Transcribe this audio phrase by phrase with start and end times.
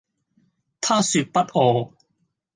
[0.81, 1.93] 她說不餓